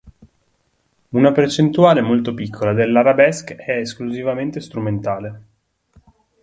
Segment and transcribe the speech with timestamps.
[1.09, 5.41] Una percentuale molto piccola dell'Arabesk è esclusivamente strumentale.